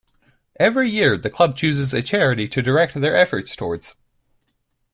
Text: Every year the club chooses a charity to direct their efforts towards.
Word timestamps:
Every 0.59 0.89
year 0.89 1.15
the 1.15 1.29
club 1.29 1.55
chooses 1.55 1.93
a 1.93 2.01
charity 2.01 2.47
to 2.47 2.61
direct 2.63 2.99
their 2.99 3.15
efforts 3.15 3.55
towards. 3.55 3.93